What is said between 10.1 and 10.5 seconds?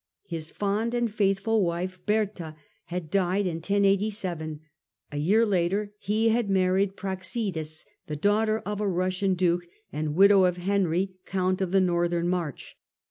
widow